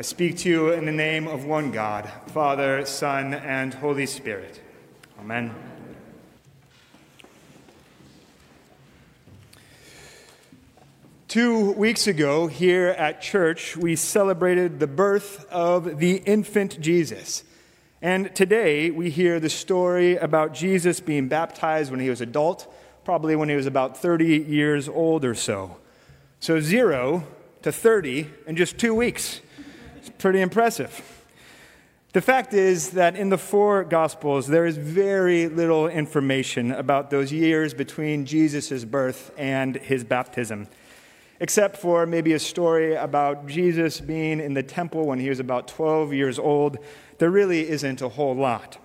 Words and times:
I 0.00 0.02
speak 0.02 0.38
to 0.38 0.48
you 0.48 0.72
in 0.72 0.86
the 0.86 0.92
name 0.92 1.28
of 1.28 1.44
one 1.44 1.72
God, 1.72 2.10
Father, 2.28 2.86
Son, 2.86 3.34
and 3.34 3.74
Holy 3.74 4.06
Spirit. 4.06 4.58
Amen. 5.20 5.54
Two 11.28 11.72
weeks 11.72 12.06
ago, 12.06 12.46
here 12.46 12.86
at 12.88 13.20
church, 13.20 13.76
we 13.76 13.94
celebrated 13.94 14.80
the 14.80 14.86
birth 14.86 15.44
of 15.50 15.98
the 15.98 16.16
infant 16.24 16.80
Jesus. 16.80 17.44
And 18.00 18.34
today, 18.34 18.90
we 18.90 19.10
hear 19.10 19.38
the 19.38 19.50
story 19.50 20.16
about 20.16 20.54
Jesus 20.54 20.98
being 21.00 21.28
baptized 21.28 21.90
when 21.90 22.00
he 22.00 22.08
was 22.08 22.22
adult, 22.22 22.72
probably 23.04 23.36
when 23.36 23.50
he 23.50 23.54
was 23.54 23.66
about 23.66 23.98
30 23.98 24.46
years 24.48 24.88
old 24.88 25.26
or 25.26 25.34
so. 25.34 25.76
So, 26.40 26.58
zero 26.58 27.26
to 27.60 27.70
30 27.70 28.30
in 28.46 28.56
just 28.56 28.78
two 28.78 28.94
weeks. 28.94 29.42
It's 30.00 30.10
pretty 30.18 30.40
impressive. 30.40 31.24
The 32.12 32.20
fact 32.20 32.54
is 32.54 32.90
that 32.90 33.14
in 33.14 33.28
the 33.28 33.38
four 33.38 33.84
Gospels, 33.84 34.46
there 34.48 34.66
is 34.66 34.76
very 34.76 35.46
little 35.46 35.86
information 35.86 36.72
about 36.72 37.10
those 37.10 37.30
years 37.32 37.74
between 37.74 38.26
Jesus' 38.26 38.84
birth 38.84 39.32
and 39.36 39.76
his 39.76 40.02
baptism 40.02 40.66
except 41.40 41.78
for 41.78 42.04
maybe 42.06 42.34
a 42.34 42.38
story 42.38 42.94
about 42.94 43.46
Jesus 43.46 43.98
being 43.98 44.40
in 44.40 44.52
the 44.52 44.62
temple 44.62 45.06
when 45.06 45.18
he 45.18 45.30
was 45.30 45.40
about 45.40 45.66
12 45.66 46.12
years 46.12 46.38
old. 46.38 46.76
There 47.16 47.30
really 47.30 47.66
isn't 47.66 48.02
a 48.02 48.10
whole 48.10 48.34
lot. 48.34 48.76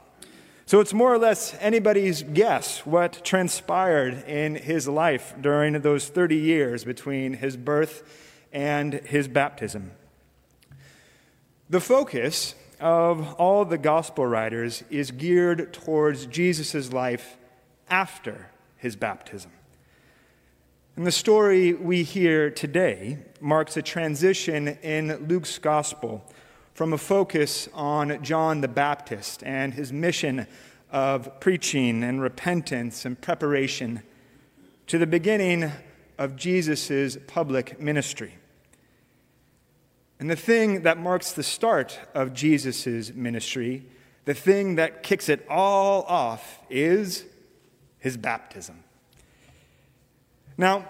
So 0.66 0.80
it's 0.80 0.94
more 0.94 1.14
or 1.14 1.20
less 1.20 1.56
anybody's 1.60 2.24
guess 2.24 2.80
what 2.86 3.24
transpired 3.24 4.24
in 4.28 4.56
his 4.56 4.88
life 4.88 5.36
during 5.40 5.82
those 5.82 6.08
30 6.08 6.38
years 6.38 6.86
between 6.86 7.34
his 7.34 7.58
birth 7.58 8.04
and 8.52 8.94
his 8.94 9.28
baptism. 9.28 9.92
The 11.68 11.80
focus 11.80 12.54
of 12.80 13.34
all 13.36 13.66
the 13.66 13.80
gospel 13.80 14.24
writers 14.24 14.84
is 14.92 15.10
geared 15.10 15.74
towards 15.74 16.28
Jesus' 16.28 16.94
life 16.94 17.38
after 17.90 18.52
his 18.78 18.96
baptism. 18.96 19.50
And 20.96 21.08
the 21.08 21.12
story 21.12 21.74
we 21.74 22.04
hear 22.04 22.52
today 22.52 23.18
marks 23.42 23.78
a 23.78 23.82
transition 23.82 24.78
in 24.84 25.28
Luke's 25.28 25.58
gospel 25.58 26.24
from 26.76 26.94
a 26.94 27.00
focus 27.00 27.68
on 27.74 28.22
John 28.24 28.62
the 28.62 28.68
Baptist 28.68 29.42
and 29.44 29.74
his 29.74 29.92
mission 29.92 30.46
of 30.92 31.40
preaching 31.40 32.04
and 32.04 32.22
repentance 32.22 33.06
and 33.06 33.20
preparation 33.20 34.04
to 34.86 35.00
the 35.00 35.08
beginning 35.08 35.72
of 36.20 36.36
Jesus' 36.36 37.18
public 37.26 37.82
ministry. 37.82 38.36
And 40.20 40.30
the 40.30 40.36
thing 40.36 40.84
that 40.84 40.98
marks 40.98 41.34
the 41.34 41.44
start 41.44 42.00
of 42.14 42.34
Jesus' 42.34 43.14
ministry, 43.14 43.86
the 44.24 44.34
thing 44.34 44.76
that 44.76 45.04
kicks 45.04 45.28
it 45.30 45.46
all 45.50 46.04
off, 46.04 46.60
is 46.70 47.26
his 48.00 48.18
baptism. 48.18 48.84
Now, 50.58 50.88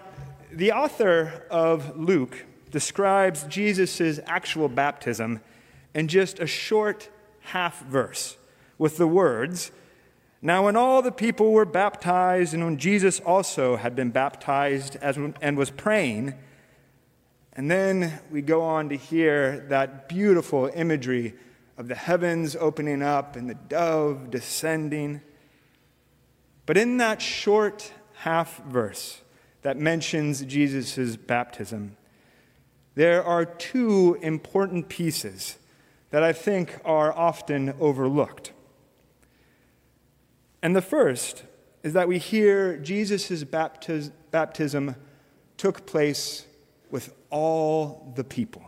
the 0.52 0.72
author 0.72 1.44
of 1.50 1.98
Luke 1.98 2.44
describes 2.70 3.44
Jesus' 3.44 4.20
actual 4.26 4.68
baptism 4.68 5.40
in 5.94 6.08
just 6.08 6.38
a 6.38 6.46
short 6.46 7.08
half 7.40 7.84
verse 7.84 8.36
with 8.78 8.96
the 8.96 9.06
words 9.06 9.72
Now, 10.42 10.66
when 10.66 10.76
all 10.76 11.02
the 11.02 11.10
people 11.10 11.52
were 11.52 11.64
baptized, 11.64 12.54
and 12.54 12.62
when 12.62 12.76
Jesus 12.76 13.18
also 13.20 13.76
had 13.76 13.96
been 13.96 14.10
baptized 14.10 14.96
and 15.02 15.56
was 15.56 15.70
praying, 15.70 16.34
and 17.56 17.70
then 17.70 18.20
we 18.30 18.42
go 18.42 18.62
on 18.62 18.90
to 18.90 18.96
hear 18.96 19.64
that 19.70 20.10
beautiful 20.10 20.70
imagery 20.74 21.34
of 21.78 21.88
the 21.88 21.94
heavens 21.94 22.54
opening 22.54 23.02
up 23.02 23.34
and 23.34 23.48
the 23.48 23.54
dove 23.54 24.30
descending. 24.30 25.22
But 26.66 26.76
in 26.76 26.98
that 26.98 27.22
short 27.22 27.92
half 28.18 28.62
verse, 28.64 29.22
that 29.62 29.78
mentions 29.78 30.44
Jesus' 30.44 31.16
baptism, 31.16 31.96
there 32.94 33.24
are 33.24 33.46
two 33.46 34.18
important 34.20 34.90
pieces 34.90 35.56
that 36.10 36.22
I 36.22 36.34
think 36.34 36.78
are 36.84 37.10
often 37.12 37.74
overlooked. 37.80 38.52
And 40.62 40.76
the 40.76 40.82
first 40.82 41.44
is 41.82 41.94
that 41.94 42.06
we 42.06 42.18
hear 42.18 42.76
Jesus' 42.76 43.44
baptiz- 43.44 44.12
baptism 44.30 44.96
took 45.56 45.86
place 45.86 46.46
with 46.96 47.12
all 47.28 48.10
the 48.16 48.24
people. 48.24 48.62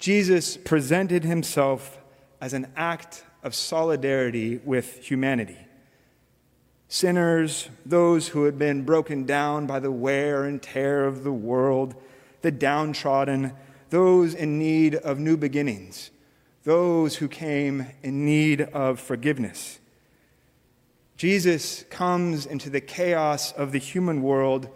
Jesus 0.00 0.56
presented 0.56 1.22
himself 1.22 1.96
as 2.40 2.52
an 2.52 2.72
act 2.74 3.22
of 3.44 3.54
solidarity 3.54 4.56
with 4.64 5.08
humanity 5.08 5.58
sinners, 6.88 7.68
those 7.86 8.26
who 8.26 8.46
had 8.46 8.58
been 8.58 8.82
broken 8.82 9.24
down 9.24 9.64
by 9.64 9.78
the 9.78 9.92
wear 9.92 10.42
and 10.42 10.60
tear 10.60 11.04
of 11.04 11.22
the 11.22 11.32
world, 11.32 11.94
the 12.42 12.50
downtrodden, 12.50 13.52
those 13.90 14.34
in 14.34 14.58
need 14.58 14.96
of 14.96 15.20
new 15.20 15.36
beginnings, 15.36 16.10
those 16.64 17.14
who 17.16 17.28
came 17.28 17.86
in 18.02 18.24
need 18.24 18.60
of 18.60 18.98
forgiveness. 18.98 19.78
Jesus 21.16 21.84
comes 21.90 22.44
into 22.44 22.68
the 22.68 22.80
chaos 22.80 23.52
of 23.52 23.70
the 23.70 23.78
human 23.78 24.20
world 24.20 24.68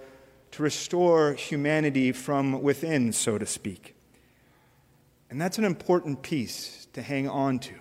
to 0.53 0.63
restore 0.63 1.33
humanity 1.33 2.13
from 2.13 2.63
within, 2.63 3.13
so 3.13 3.39
to 3.39 3.47
speak. 3.47 3.95
And 5.31 5.41
that's 5.41 5.59
an 5.59 5.65
important 5.65 6.23
piece 6.23 6.87
to 6.93 7.03
hang 7.03 7.29
on 7.29 7.59
to. 7.61 7.75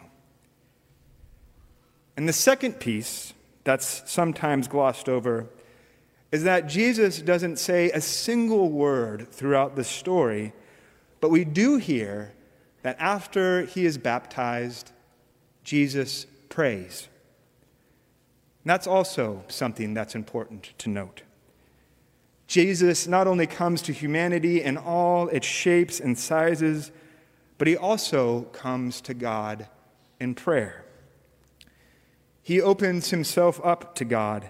And 2.15 2.27
the 2.27 2.33
second 2.33 2.79
piece 2.79 3.33
that's 3.63 4.09
sometimes 4.09 4.67
glossed 4.67 5.09
over 5.09 5.47
is 6.31 6.43
that 6.43 6.67
Jesus 6.67 7.21
doesn't 7.21 7.57
say 7.57 7.91
a 7.91 7.99
single 7.99 8.69
word 8.69 9.29
throughout 9.31 9.75
the 9.75 9.83
story, 9.83 10.53
but 11.19 11.29
we 11.29 11.43
do 11.43 11.77
hear 11.77 12.33
that 12.83 12.95
after 12.99 13.65
he 13.65 13.85
is 13.85 13.97
baptized, 13.97 14.91
Jesus 15.65 16.25
prays. 16.47 17.09
And 18.63 18.69
that's 18.69 18.87
also 18.87 19.43
something 19.49 19.93
that's 19.93 20.15
important 20.15 20.73
to 20.77 20.89
note. 20.89 21.23
Jesus 22.51 23.07
not 23.07 23.27
only 23.27 23.47
comes 23.47 23.81
to 23.83 23.93
humanity 23.93 24.61
in 24.61 24.75
all 24.75 25.29
its 25.29 25.47
shapes 25.47 26.01
and 26.01 26.19
sizes, 26.19 26.91
but 27.57 27.65
he 27.65 27.77
also 27.77 28.41
comes 28.51 28.99
to 28.99 29.13
God 29.13 29.69
in 30.19 30.35
prayer. 30.35 30.83
He 32.41 32.59
opens 32.59 33.09
himself 33.09 33.61
up 33.63 33.95
to 33.95 34.03
God 34.03 34.49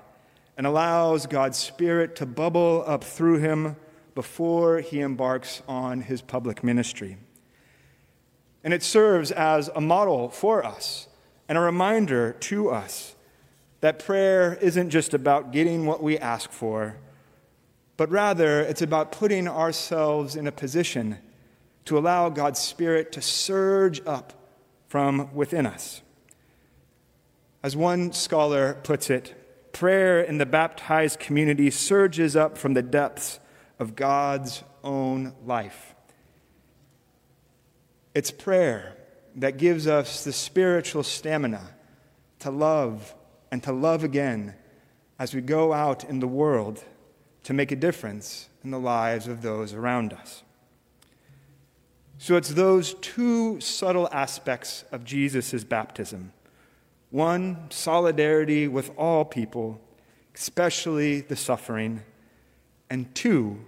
and 0.58 0.66
allows 0.66 1.28
God's 1.28 1.60
Spirit 1.60 2.16
to 2.16 2.26
bubble 2.26 2.84
up 2.88 3.04
through 3.04 3.38
him 3.38 3.76
before 4.16 4.80
he 4.80 5.00
embarks 5.00 5.62
on 5.68 6.02
his 6.02 6.24
public 6.24 6.64
ministry. 6.64 7.18
And 8.64 8.74
it 8.74 8.82
serves 8.82 9.30
as 9.30 9.70
a 9.76 9.80
model 9.80 10.30
for 10.30 10.66
us 10.66 11.08
and 11.48 11.56
a 11.56 11.62
reminder 11.62 12.32
to 12.32 12.72
us 12.72 13.16
that 13.82 14.00
prayer 14.00 14.56
isn't 14.60 14.90
just 14.90 15.14
about 15.14 15.52
getting 15.52 15.86
what 15.86 16.02
we 16.02 16.18
ask 16.18 16.52
for, 16.52 16.98
but 17.98 18.10
rather 18.10 18.62
it's 18.62 18.82
about 18.82 19.12
putting 19.12 19.48
ourselves 19.48 20.36
in 20.36 20.48
a 20.48 20.52
position 20.52 21.18
to 21.86 21.98
allow 21.98 22.30
God's 22.30 22.60
Spirit 22.60 23.12
to 23.14 23.22
surge 23.22 24.02
up 24.06 24.34
from 24.88 25.34
within 25.34 25.66
us. 25.66 26.02
As 27.64 27.76
one 27.76 28.12
scholar 28.12 28.76
puts 28.84 29.10
it, 29.10 29.36
prayer 29.74 30.22
in 30.22 30.38
the 30.38 30.46
baptized 30.46 31.20
community 31.20 31.70
surges 31.70 32.36
up 32.36 32.58
from 32.58 32.74
the 32.74 32.82
depths 32.82 33.40
of 33.80 33.96
God's 33.96 34.64
own 34.84 35.34
life. 35.46 35.96
It's 38.14 38.32
prayer 38.32 38.98
that 39.36 39.58
gives 39.58 39.88
us 39.88 40.24
the 40.24 40.34
spiritual 40.34 41.04
stamina 41.04 41.76
to 42.40 42.52
love 42.52 43.16
and 43.52 43.64
to 43.64 43.72
love 43.72 44.04
again 44.04 44.56
as 45.18 45.34
we 45.34 45.42
go 45.42 45.72
out 45.72 46.04
in 46.04 46.20
the 46.20 46.28
world 46.28 46.84
to 47.44 47.54
make 47.54 47.72
a 47.72 47.76
difference 47.76 48.50
in 48.64 48.72
the 48.72 48.80
lives 48.80 49.28
of 49.28 49.42
those 49.42 49.74
around 49.74 50.14
us. 50.14 50.44
So 52.18 52.36
it's 52.36 52.54
those 52.54 52.94
two 52.96 53.60
subtle 53.60 54.08
aspects 54.12 54.86
of 54.92 55.04
Jesus' 55.04 55.64
baptism 55.64 56.34
one, 57.10 57.58
solidarity 57.70 58.70
with 58.70 58.90
all 58.98 59.26
people, 59.26 59.82
especially 60.34 61.20
the 61.20 61.36
suffering. 61.36 62.04
And 62.90 63.14
two, 63.14 63.60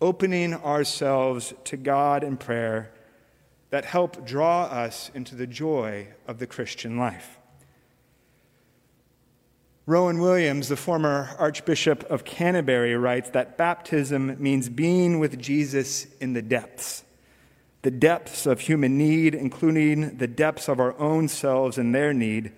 opening 0.00 0.54
ourselves 0.54 1.52
to 1.64 1.76
God 1.76 2.22
in 2.22 2.36
prayer 2.36 2.92
that 3.70 3.84
help 3.84 4.24
draw 4.24 4.64
us 4.64 5.10
into 5.14 5.34
the 5.34 5.46
joy 5.48 6.08
of 6.28 6.38
the 6.38 6.46
Christian 6.46 6.96
life. 6.96 7.39
Rowan 9.90 10.20
Williams, 10.20 10.68
the 10.68 10.76
former 10.76 11.34
Archbishop 11.36 12.04
of 12.04 12.24
Canterbury, 12.24 12.94
writes 12.94 13.30
that 13.30 13.58
baptism 13.58 14.36
means 14.40 14.68
being 14.68 15.18
with 15.18 15.36
Jesus 15.36 16.06
in 16.20 16.32
the 16.32 16.42
depths. 16.42 17.02
the 17.82 17.90
depths 17.90 18.46
of 18.46 18.60
human 18.60 18.96
need, 18.96 19.34
including 19.34 20.18
the 20.18 20.28
depths 20.28 20.68
of 20.68 20.78
our 20.78 20.96
own 20.96 21.26
selves 21.26 21.76
and 21.76 21.92
their 21.92 22.14
need, 22.14 22.52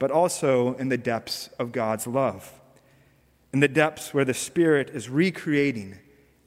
but 0.00 0.10
also 0.10 0.74
in 0.74 0.88
the 0.88 0.98
depths 0.98 1.50
of 1.56 1.70
God's 1.70 2.08
love, 2.08 2.60
in 3.52 3.60
the 3.60 3.68
depths 3.68 4.12
where 4.12 4.24
the 4.24 4.34
Spirit 4.34 4.90
is 4.90 5.08
recreating 5.08 5.98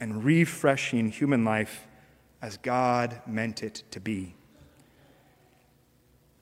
and 0.02 0.26
refreshing 0.26 1.12
human 1.12 1.46
life 1.46 1.88
as 2.42 2.58
God 2.58 3.22
meant 3.26 3.64
it 3.64 3.84
to 3.92 4.02
be. 4.02 4.36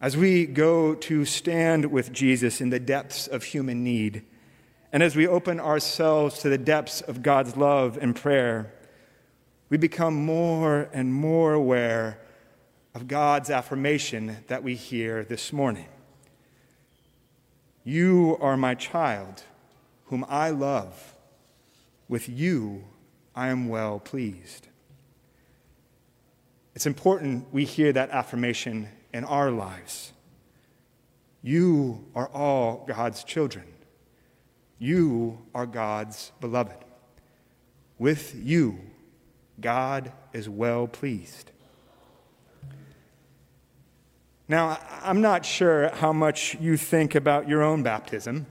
As 0.03 0.17
we 0.17 0.45
go 0.45 0.95
to 0.95 1.23
stand 1.23 1.85
with 1.85 2.11
Jesus 2.11 2.59
in 2.59 2.71
the 2.71 2.79
depths 2.81 3.25
of 3.25 3.41
human 3.41 3.85
need, 3.85 4.25
and 4.91 5.01
as 5.01 5.15
we 5.15 5.25
open 5.25 5.61
ourselves 5.61 6.39
to 6.39 6.50
the 6.50 6.57
depths 6.57 7.00
of 7.00 7.23
God's 7.23 7.55
love 7.55 7.97
and 8.01 8.13
prayer, 8.13 8.73
we 9.69 9.77
become 9.77 10.13
more 10.13 10.89
and 10.91 11.13
more 11.13 11.53
aware 11.53 12.19
of 12.94 13.07
God's 13.07 13.50
affirmation 13.50 14.44
that 14.47 14.61
we 14.61 14.75
hear 14.75 15.23
this 15.23 15.53
morning. 15.53 15.88
You 17.85 18.38
are 18.41 18.57
my 18.57 18.75
child, 18.75 19.44
whom 20.07 20.25
I 20.27 20.50
love. 20.50 21.15
With 22.09 22.27
you 22.27 22.83
I 23.33 23.47
am 23.47 23.69
well 23.69 24.01
pleased. 24.01 24.67
It's 26.75 26.85
important 26.85 27.53
we 27.53 27.63
hear 27.63 27.94
that 27.94 28.09
affirmation 28.09 28.89
in 29.13 29.24
our 29.24 29.51
lives. 29.51 30.12
You 31.42 32.06
are 32.15 32.27
all 32.30 32.86
God's 32.88 33.24
children. 33.24 33.65
You 34.80 35.39
are 35.54 35.65
God's 35.65 36.31
beloved. 36.42 36.77
With 38.00 38.36
you, 38.36 38.80
God 39.60 40.12
is 40.33 40.50
well 40.50 40.88
pleased. 40.88 41.51
Now, 44.48 44.80
I'm 45.04 45.21
not 45.21 45.45
sure 45.45 45.89
how 45.89 46.12
much 46.12 46.56
you 46.60 46.75
think 46.75 47.15
about 47.15 47.48
your 47.48 47.63
own 47.63 47.81
baptism, 47.81 48.45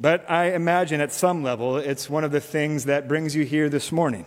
but 0.00 0.28
I 0.28 0.52
imagine 0.52 1.00
at 1.00 1.12
some 1.12 1.42
level 1.42 1.76
it's 1.76 2.10
one 2.10 2.24
of 2.24 2.32
the 2.32 2.40
things 2.40 2.86
that 2.86 3.06
brings 3.06 3.36
you 3.36 3.44
here 3.44 3.68
this 3.68 3.92
morning. 3.92 4.26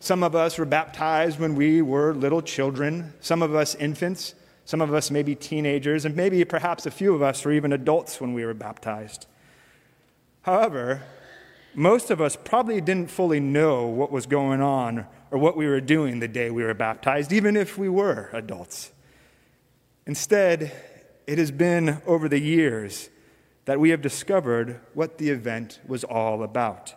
Some 0.00 0.22
of 0.22 0.34
us 0.34 0.58
were 0.58 0.64
baptized 0.64 1.38
when 1.38 1.54
we 1.54 1.82
were 1.82 2.14
little 2.14 2.42
children, 2.42 3.14
some 3.20 3.42
of 3.42 3.54
us 3.54 3.74
infants, 3.76 4.34
some 4.66 4.80
of 4.80 4.92
us 4.92 5.12
may 5.12 5.22
be 5.22 5.36
teenagers, 5.36 6.04
and 6.04 6.16
maybe 6.16 6.44
perhaps 6.44 6.86
a 6.86 6.90
few 6.90 7.14
of 7.14 7.22
us 7.22 7.44
were 7.44 7.52
even 7.52 7.72
adults 7.72 8.20
when 8.20 8.34
we 8.34 8.44
were 8.44 8.52
baptized. 8.52 9.26
However, 10.42 11.02
most 11.72 12.10
of 12.10 12.20
us 12.20 12.36
probably 12.36 12.80
didn't 12.80 13.10
fully 13.10 13.38
know 13.38 13.86
what 13.86 14.10
was 14.10 14.26
going 14.26 14.60
on 14.60 15.06
or 15.30 15.38
what 15.38 15.56
we 15.56 15.68
were 15.68 15.80
doing 15.80 16.18
the 16.18 16.26
day 16.26 16.50
we 16.50 16.64
were 16.64 16.74
baptized, 16.74 17.32
even 17.32 17.56
if 17.56 17.78
we 17.78 17.88
were 17.88 18.28
adults. 18.32 18.90
Instead, 20.04 20.72
it 21.28 21.38
has 21.38 21.52
been 21.52 22.02
over 22.04 22.28
the 22.28 22.40
years 22.40 23.08
that 23.66 23.78
we 23.78 23.90
have 23.90 24.02
discovered 24.02 24.80
what 24.94 25.18
the 25.18 25.30
event 25.30 25.78
was 25.86 26.02
all 26.02 26.42
about 26.42 26.92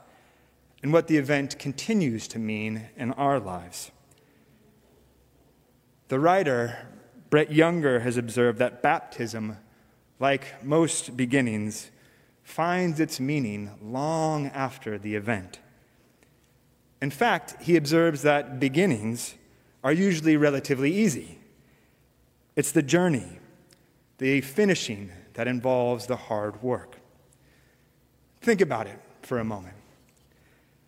and 0.81 0.91
what 0.91 1.07
the 1.07 1.17
event 1.17 1.59
continues 1.59 2.27
to 2.29 2.39
mean 2.39 2.89
in 2.97 3.11
our 3.11 3.39
lives. 3.39 3.91
The 6.07 6.19
writer, 6.19 6.87
Brett 7.29 7.51
Younger, 7.51 7.99
has 7.99 8.17
observed 8.17 8.59
that 8.59 8.81
baptism, 8.81 9.57
like 10.19 10.63
most 10.63 11.15
beginnings, 11.15 11.91
finds 12.43 12.99
its 12.99 13.19
meaning 13.19 13.71
long 13.81 14.47
after 14.47 14.97
the 14.97 15.15
event. 15.15 15.59
In 17.01 17.11
fact, 17.11 17.55
he 17.61 17.75
observes 17.75 18.23
that 18.23 18.59
beginnings 18.59 19.35
are 19.83 19.93
usually 19.93 20.35
relatively 20.35 20.91
easy. 20.91 21.37
It's 22.55 22.71
the 22.71 22.81
journey, 22.81 23.39
the 24.17 24.41
finishing, 24.41 25.11
that 25.35 25.47
involves 25.47 26.07
the 26.07 26.17
hard 26.17 26.61
work. 26.61 26.97
Think 28.41 28.59
about 28.59 28.87
it 28.87 28.99
for 29.21 29.39
a 29.39 29.45
moment. 29.45 29.75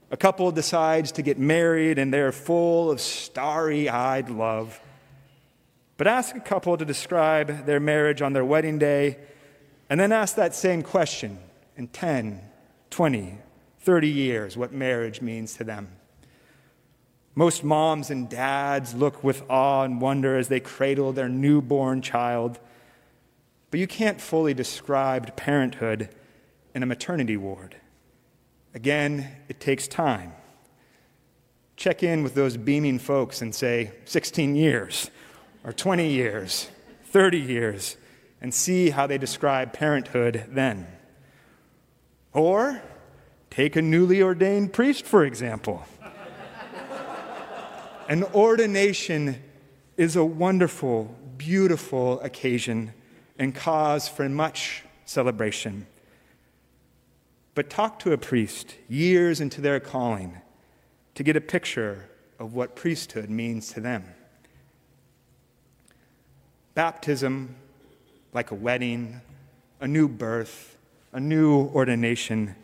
A 0.10 0.18
couple 0.18 0.52
decides 0.52 1.14
to 1.14 1.22
get 1.22 1.40
married 1.40 1.98
and 1.98 2.14
they're 2.14 2.34
full 2.34 2.92
of 2.92 3.00
starry 3.00 3.88
eyed 3.88 4.30
love. 4.30 4.82
But 5.98 6.08
ask 6.08 6.36
a 6.36 6.40
couple 6.40 6.78
to 6.78 6.86
describe 6.86 7.66
their 7.66 7.80
marriage 7.80 8.22
on 8.22 8.34
their 8.34 8.46
wedding 8.46 8.80
day, 8.80 9.18
and 9.90 10.00
then 10.00 10.12
ask 10.12 10.36
that 10.36 10.56
same 10.56 10.82
question 10.82 11.40
in 11.78 11.88
10, 11.88 12.42
20, 12.90 13.38
30 13.80 14.08
years 14.08 14.58
what 14.58 14.72
marriage 14.72 15.22
means 15.22 15.54
to 15.56 15.64
them. 15.64 15.90
Most 17.34 17.64
moms 17.64 18.10
and 18.10 18.30
dads 18.30 18.94
look 18.94 19.24
with 19.24 19.44
awe 19.50 19.84
and 19.84 20.02
wonder 20.02 20.38
as 20.38 20.50
they 20.50 20.60
cradle 20.60 21.14
their 21.14 21.30
newborn 21.30 22.02
child. 22.02 22.60
But 23.70 23.80
you 23.80 23.88
can't 23.88 24.20
fully 24.20 24.54
describe 24.54 25.36
parenthood 25.38 26.10
in 26.76 26.84
a 26.84 26.86
maternity 26.86 27.38
ward. 27.38 27.78
Again, 28.74 29.30
it 29.48 29.60
takes 29.60 29.88
time. 29.88 30.34
Check 31.78 32.04
in 32.04 32.22
with 32.22 32.36
those 32.36 32.58
beaming 32.58 33.00
folks 33.00 33.42
and 33.42 33.56
say 33.56 33.92
16 34.06 34.56
years, 34.56 35.10
or 35.64 35.72
20 35.72 36.10
years, 36.10 36.70
30 37.06 37.40
years, 37.40 37.98
and 38.42 38.54
see 38.54 38.90
how 38.90 39.06
they 39.06 39.18
describe 39.18 39.74
parenthood 39.74 40.46
then. 40.50 40.88
Or 42.34 42.82
take 43.50 43.76
a 43.76 43.82
newly 43.82 44.22
ordained 44.22 44.74
priest, 44.74 45.06
for 45.06 45.26
example. 45.26 45.86
An 48.08 48.24
ordination 48.34 49.42
is 49.96 50.16
a 50.16 50.26
wonderful, 50.26 51.16
beautiful 51.38 52.20
occasion 52.22 52.94
and 53.38 53.54
cause 53.54 54.08
for 54.08 54.28
much 54.28 54.84
celebration. 55.06 55.88
But 57.54 57.70
talk 57.70 58.00
to 58.00 58.12
a 58.12 58.18
priest 58.18 58.76
years 58.88 59.42
into 59.42 59.62
their 59.62 59.80
calling 59.80 60.42
to 61.16 61.24
get 61.24 61.36
a 61.36 61.42
picture 61.42 62.10
of 62.40 62.54
what 62.54 62.76
priesthood 62.76 63.30
means 63.30 63.72
to 63.74 63.82
them. 63.82 64.06
Baptism, 66.82 67.56
like 68.34 68.50
a 68.50 68.56
wedding, 68.56 69.22
a 69.82 69.88
new 69.88 70.08
birth, 70.08 70.80
a 71.14 71.20
new 71.20 71.68
ordination 71.76 72.56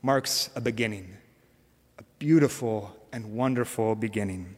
marks 0.00 0.48
a 0.54 0.60
beginning, 0.60 1.16
a 1.98 2.04
beautiful 2.20 2.96
and 3.12 3.34
wonderful 3.34 3.96
beginning. 3.96 4.54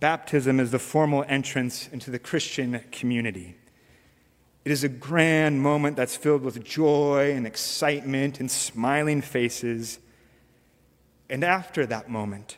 Baptism 0.00 0.58
is 0.58 0.70
the 0.70 0.78
formal 0.78 1.22
entrance 1.28 1.86
into 1.88 2.10
the 2.10 2.18
Christian 2.18 2.82
community. 2.92 3.56
It 4.64 4.72
is 4.72 4.82
a 4.82 4.88
grand 4.88 5.60
moment 5.60 5.98
that's 5.98 6.16
filled 6.16 6.40
with 6.40 6.64
joy 6.64 7.34
and 7.36 7.46
excitement 7.46 8.40
and 8.40 8.50
smiling 8.50 9.20
faces. 9.20 9.98
And 11.28 11.44
after 11.44 11.84
that 11.84 12.08
moment, 12.08 12.56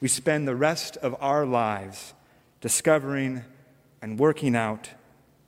we 0.00 0.08
spend 0.08 0.48
the 0.48 0.56
rest 0.56 0.96
of 0.96 1.14
our 1.20 1.46
lives 1.46 2.12
discovering 2.60 3.44
and 4.00 4.18
working 4.18 4.54
out 4.54 4.90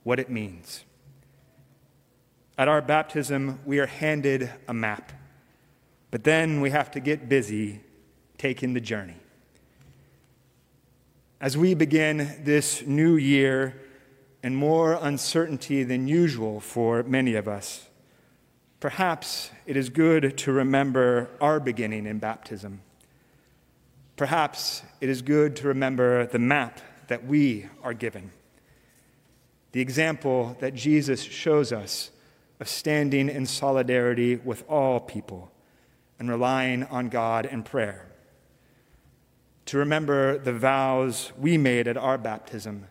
what 0.03 0.19
it 0.19 0.29
means. 0.29 0.83
At 2.57 2.67
our 2.67 2.81
baptism, 2.81 3.59
we 3.65 3.79
are 3.79 3.85
handed 3.85 4.51
a 4.67 4.73
map, 4.73 5.13
but 6.11 6.23
then 6.23 6.59
we 6.61 6.71
have 6.71 6.91
to 6.91 6.99
get 6.99 7.29
busy 7.29 7.81
taking 8.37 8.73
the 8.73 8.81
journey. 8.81 9.15
As 11.39 11.55
we 11.55 11.73
begin 11.73 12.41
this 12.43 12.81
new 12.85 13.15
year 13.15 13.81
and 14.43 14.57
more 14.57 14.99
uncertainty 15.01 15.83
than 15.83 16.07
usual 16.07 16.59
for 16.59 17.03
many 17.03 17.35
of 17.35 17.47
us, 17.47 17.87
perhaps 18.81 19.51
it 19.65 19.77
is 19.77 19.89
good 19.89 20.37
to 20.39 20.51
remember 20.51 21.29
our 21.39 21.61
beginning 21.61 22.05
in 22.05 22.19
baptism. 22.19 22.81
Perhaps 24.17 24.81
it 24.99 25.07
is 25.07 25.21
good 25.21 25.55
to 25.57 25.67
remember 25.67 26.25
the 26.25 26.39
map 26.39 26.81
that 27.09 27.25
we 27.25 27.65
are 27.83 27.93
given, 27.93 28.31
the 29.71 29.81
example 29.81 30.55
that 30.59 30.73
Jesus 30.73 31.21
shows 31.21 31.73
us 31.73 32.11
of 32.59 32.69
standing 32.69 33.29
in 33.29 33.45
solidarity 33.45 34.35
with 34.37 34.63
all 34.69 34.99
people 34.99 35.51
and 36.19 36.29
relying 36.29 36.83
on 36.85 37.09
God 37.09 37.45
in 37.45 37.63
prayer. 37.63 38.05
To 39.65 39.77
remember 39.77 40.37
the 40.37 40.53
vows 40.53 41.31
we 41.37 41.57
made 41.57 41.87
at 41.87 41.97
our 41.97 42.17
baptism 42.17 42.87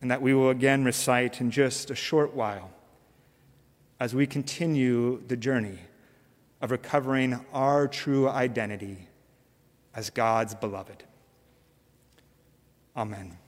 and 0.00 0.10
that 0.10 0.22
we 0.22 0.34
will 0.34 0.50
again 0.50 0.84
recite 0.84 1.40
in 1.40 1.50
just 1.50 1.90
a 1.90 1.94
short 1.94 2.34
while 2.34 2.70
as 3.98 4.14
we 4.14 4.26
continue 4.26 5.22
the 5.28 5.36
journey 5.36 5.78
of 6.60 6.70
recovering 6.70 7.44
our 7.52 7.88
true 7.88 8.28
identity 8.28 9.08
as 9.94 10.10
God's 10.10 10.54
beloved. 10.54 11.04
Amen. 12.96 13.41